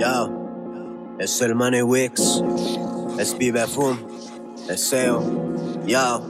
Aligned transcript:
Yo, 0.00 0.30
es 1.18 1.42
el 1.42 1.54
Money 1.54 1.82
Wix, 1.82 2.42
es 3.18 3.34
Pibe 3.34 3.66
Fum, 3.66 3.98
es 4.66 4.80
SEO, 4.80 5.22
yo. 5.84 6.22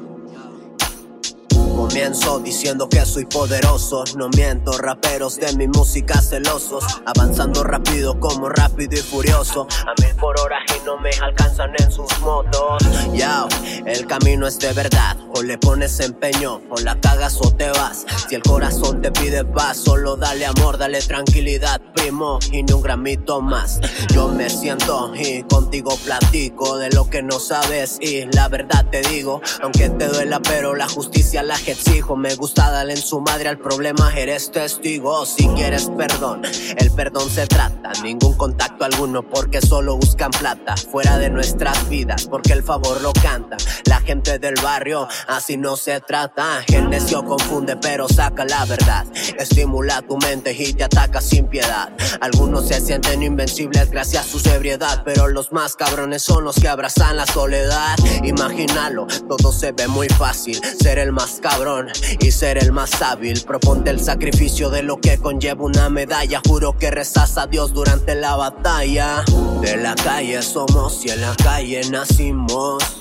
Comienzo 1.76 2.40
diciendo 2.40 2.88
que 2.88 3.06
soy 3.06 3.26
poderoso, 3.26 4.02
no 4.16 4.28
miento, 4.30 4.76
raperos 4.76 5.36
de 5.36 5.52
mi 5.56 5.68
música 5.68 6.20
celosos, 6.20 6.84
avanzando 7.06 7.62
rápido 7.62 8.18
como 8.18 8.48
rápido 8.48 8.94
y 8.94 9.02
furioso, 9.02 9.68
a 9.86 10.02
mil 10.02 10.16
por 10.16 10.38
hora 10.40 10.58
y 10.76 10.84
no 10.84 10.98
me 10.98 11.10
alcanzan 11.22 11.70
en 11.78 11.92
sus 11.92 12.18
motos. 12.18 12.82
Yao, 13.14 13.46
el 13.86 14.04
camino 14.08 14.48
es 14.48 14.58
de 14.58 14.72
verdad, 14.72 15.16
le 15.42 15.58
pones 15.58 16.00
empeño, 16.00 16.60
o 16.70 16.80
la 16.80 17.00
cagas 17.00 17.38
o 17.40 17.52
te 17.54 17.70
vas. 17.70 18.04
Si 18.28 18.34
el 18.34 18.42
corazón 18.42 19.00
te 19.00 19.10
pide 19.10 19.44
paz, 19.44 19.78
solo 19.78 20.16
dale 20.16 20.46
amor, 20.46 20.78
dale 20.78 21.00
tranquilidad, 21.00 21.80
primo, 21.94 22.38
y 22.52 22.62
ni 22.62 22.72
un 22.72 22.82
gramito 22.82 23.40
más. 23.40 23.80
Yo 24.12 24.28
me 24.28 24.50
siento 24.50 25.12
y 25.14 25.42
contigo 25.44 25.96
platico 26.04 26.78
de 26.78 26.90
lo 26.90 27.08
que 27.08 27.22
no 27.22 27.38
sabes, 27.40 27.98
y 28.00 28.24
la 28.32 28.48
verdad 28.48 28.86
te 28.90 29.02
digo, 29.02 29.40
aunque 29.62 29.88
te 29.90 30.08
duela, 30.08 30.40
pero 30.40 30.74
la 30.74 30.88
justicia 30.88 31.42
la 31.42 31.56
exijo. 31.66 32.16
Me 32.16 32.34
gusta 32.34 32.70
darle 32.70 32.94
en 32.94 33.02
su 33.02 33.20
madre 33.20 33.48
al 33.48 33.58
problema, 33.58 34.12
eres 34.16 34.50
testigo. 34.50 35.24
Si 35.26 35.46
quieres 35.48 35.90
perdón, 35.96 36.42
el 36.76 36.90
perdón 36.92 37.30
se 37.30 37.46
trata. 37.46 37.92
Ningún 38.02 38.34
contacto 38.34 38.84
alguno 38.84 39.22
porque 39.22 39.60
solo 39.60 39.96
buscan 39.96 40.30
plata. 40.30 40.76
Fuera 40.76 41.18
de 41.18 41.30
nuestras 41.30 41.88
vidas 41.88 42.26
porque 42.26 42.52
el 42.52 42.62
favor 42.62 43.00
lo 43.00 43.12
canta. 43.12 43.56
La 43.84 44.00
gente 44.00 44.38
del 44.38 44.54
barrio, 44.62 45.08
así 45.30 45.56
no 45.56 45.76
se 45.76 46.00
trata. 46.00 46.64
El 46.68 46.90
necio 46.90 47.24
confunde 47.24 47.76
pero 47.76 48.08
saca 48.08 48.44
la 48.44 48.64
verdad. 48.64 49.06
Estimula 49.38 50.02
tu 50.02 50.16
mente 50.18 50.52
y 50.52 50.72
te 50.72 50.84
ataca 50.84 51.20
sin 51.20 51.46
piedad. 51.46 51.90
Algunos 52.20 52.68
se 52.68 52.80
sienten 52.80 53.22
invencibles 53.22 53.90
gracias 53.90 54.26
a 54.26 54.38
su 54.38 54.48
ebriedad. 54.50 55.02
Pero 55.04 55.28
los 55.28 55.52
más 55.52 55.76
cabrones 55.76 56.22
son 56.22 56.44
los 56.44 56.56
que 56.56 56.68
abrazan 56.68 57.16
la 57.16 57.26
soledad. 57.26 57.96
Imagínalo, 58.24 59.06
todo 59.28 59.52
se 59.52 59.72
ve 59.72 59.88
muy 59.88 60.08
fácil. 60.08 60.60
Ser 60.80 60.98
el 60.98 61.12
más 61.12 61.38
cabrón 61.40 61.88
y 62.18 62.30
ser 62.30 62.58
el 62.58 62.72
más 62.72 63.00
hábil. 63.00 63.42
Proponte 63.46 63.90
el 63.90 64.00
sacrificio 64.00 64.70
de 64.70 64.82
lo 64.82 65.00
que 65.00 65.18
conlleva 65.18 65.64
una 65.64 65.88
medalla. 65.88 66.40
Juro 66.46 66.76
que 66.76 66.90
rezas 66.90 67.38
a 67.38 67.46
Dios 67.46 67.72
durante 67.72 68.14
la 68.14 68.36
batalla. 68.36 69.24
De 69.60 69.76
la 69.76 69.94
calle 69.94 70.42
somos 70.42 71.04
y 71.04 71.10
en 71.10 71.20
la 71.20 71.34
calle 71.36 71.82
nacimos. 71.90 73.00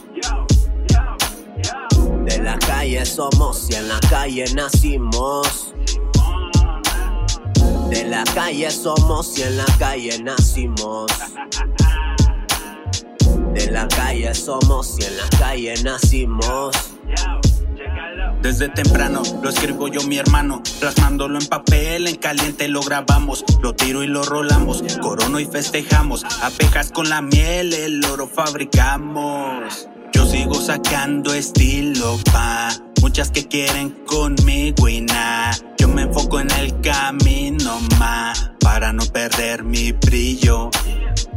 De 2.30 2.38
la 2.44 2.59
calle 2.59 3.03
somos 3.08 3.67
y 3.72 3.73
en 3.73 3.88
la 3.88 3.99
calle 4.02 4.45
nacimos. 4.53 5.73
De 7.89 8.05
la 8.05 8.23
calle 8.23 8.69
somos 8.69 9.36
y 9.39 9.41
en 9.41 9.58
la 9.58 9.66
calle 9.80 10.19
nacimos. 10.21 11.11
De 13.55 13.71
la 13.71 13.88
calle 13.88 14.36
somos 14.36 14.99
y 14.99 15.05
en 15.05 15.17
la 15.17 15.30
calle 15.39 15.73
nacimos. 15.83 16.75
Desde 18.43 18.69
temprano 18.69 19.23
lo 19.41 19.49
escribo 19.49 19.88
yo 19.88 20.03
mi 20.03 20.19
hermano, 20.19 20.61
plasmándolo 20.80 21.39
en 21.39 21.47
papel, 21.47 22.05
en 22.05 22.16
caliente 22.17 22.67
lo 22.67 22.81
grabamos, 22.81 23.43
lo 23.64 23.73
tiro 23.73 24.03
y 24.03 24.08
lo 24.08 24.21
rolamos, 24.21 24.83
corono 25.02 25.39
y 25.39 25.45
festejamos, 25.45 26.23
abejas 26.43 26.91
con 26.91 27.09
la 27.09 27.23
miel, 27.23 27.73
el 27.73 28.05
oro 28.05 28.27
fabricamos. 28.27 29.89
Sigo 30.30 30.55
sacando 30.55 31.33
estilo 31.33 32.19
pa, 32.31 32.69
muchas 33.02 33.31
que 33.31 33.47
quieren 33.47 33.89
conmigo 34.05 34.88
y 34.88 35.02
nada. 35.02 35.52
Yo 35.77 35.88
me 35.88 36.03
enfoco 36.03 36.39
en 36.39 36.52
el 36.52 36.80
camino 36.81 37.80
más, 37.97 38.52
para 38.59 38.94
no 38.94 39.03
perder 39.05 39.63
mi 39.63 39.91
brillo. 39.91 40.69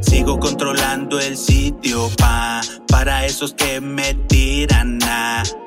Sigo 0.01 0.39
controlando 0.39 1.19
el 1.19 1.37
sitio 1.37 2.11
pa, 2.19 2.61
para 2.89 3.25
esos 3.25 3.55
que 3.55 3.81
me 3.81 4.15
tiran 4.15 4.99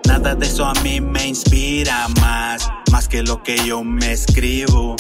Nada 0.08 0.36
de 0.36 0.46
eso 0.46 0.66
a 0.66 0.74
mí 0.82 1.02
me 1.02 1.28
inspira 1.28 2.08
más, 2.22 2.70
más 2.92 3.08
que 3.08 3.24
lo 3.24 3.44
que 3.44 3.58
yo 3.66 3.84
me 3.84 4.12
escribo. 4.12 4.96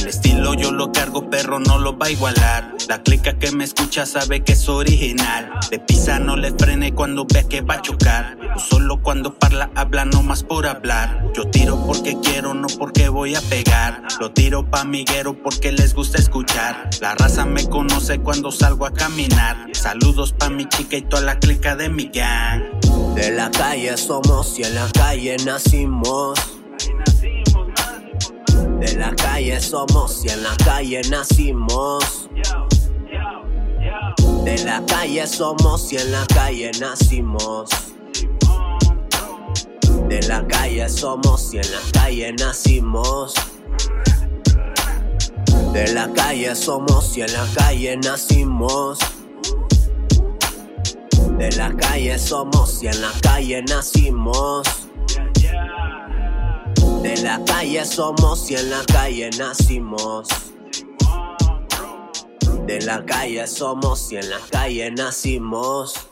El 0.00 0.08
estilo 0.08 0.54
yo 0.54 0.72
lo 0.72 0.92
cargo, 0.92 1.28
perro 1.28 1.60
no 1.60 1.78
lo 1.78 1.98
va 1.98 2.06
a 2.06 2.10
igualar. 2.10 2.74
La 2.88 3.02
clica 3.02 3.38
que 3.38 3.52
me 3.52 3.64
escucha 3.64 4.06
sabe 4.06 4.42
que 4.42 4.52
es 4.52 4.66
original. 4.66 5.50
De 5.70 5.78
pisa 5.78 6.18
no 6.18 6.36
le 6.36 6.52
frene 6.52 6.94
cuando 6.94 7.26
ve 7.26 7.46
que 7.46 7.60
va 7.60 7.74
a 7.74 7.82
chocar. 7.82 8.38
solo 8.56 9.02
cuando 9.02 9.34
parla 9.34 9.70
habla 9.74 10.06
no 10.06 10.22
más 10.22 10.42
por 10.42 10.66
hablar. 10.66 11.30
Yo 11.36 11.44
tiro 11.50 11.84
porque 11.84 12.16
quiero, 12.22 12.54
no 12.54 12.68
porque 12.78 13.10
voy 13.10 13.34
a 13.34 13.42
pegar. 13.42 14.04
Lo 14.18 14.32
tiro 14.32 14.70
pa' 14.70 14.84
miguero 14.84 15.34
porque 15.34 15.70
les 15.70 15.92
gusta 15.92 16.16
escuchar. 16.16 16.88
La 17.02 17.14
raza 17.14 17.44
me 17.44 17.68
conoce 17.68 18.20
cuando 18.20 18.50
salgo 18.50 18.86
a 18.86 18.94
caminar. 18.94 19.68
Saludos 19.74 20.32
pa' 20.32 20.48
mi 20.48 20.66
chica 20.66 20.96
y 20.96 21.02
toda 21.02 21.22
la 21.22 21.38
clica 21.38 21.76
de 21.76 21.90
mi 21.90 22.06
gang. 22.06 22.62
De 23.14 23.32
la 23.32 23.50
calle 23.50 23.94
somos 23.98 24.58
y 24.58 24.62
en 24.62 24.76
la 24.76 24.88
calle 24.92 25.36
nacimos. 25.44 26.59
De 28.80 28.96
la 28.96 29.14
calle 29.14 29.60
somos 29.60 30.24
y 30.24 30.30
en 30.30 30.42
la 30.42 30.56
calle 30.64 31.02
nacimos. 31.10 32.30
De 34.44 34.64
la 34.64 34.82
calle 34.86 35.26
somos 35.26 35.92
y 35.92 35.98
en 35.98 36.10
la 36.10 36.26
calle 36.26 36.70
nacimos. 36.80 37.68
De 40.08 40.22
la 40.26 40.46
calle 40.46 40.88
somos 40.88 41.52
y 41.52 41.58
en 41.58 41.70
la 41.70 41.80
calle 41.92 42.32
nacimos. 42.32 43.34
De 45.74 45.92
la 45.92 46.10
calle 46.14 46.54
somos 46.54 47.18
y 47.18 47.20
en 47.20 47.32
la 47.34 47.46
calle 47.54 47.96
nacimos. 47.98 48.98
De 51.36 51.50
la 51.52 51.70
calle 51.76 52.18
somos 52.18 52.82
y 52.82 52.86
en 52.86 53.02
la 53.02 53.12
calle 53.20 53.62
nacimos. 53.62 54.89
De 57.02 57.16
la 57.22 57.42
calle 57.46 57.84
somos 57.86 58.50
y 58.50 58.56
en 58.56 58.70
la 58.70 58.84
calle 58.84 59.30
nacimos. 59.38 60.28
De 62.66 62.80
la 62.82 63.04
calle 63.06 63.46
somos 63.46 64.12
y 64.12 64.16
en 64.16 64.28
la 64.28 64.38
calle 64.50 64.90
nacimos. 64.90 66.09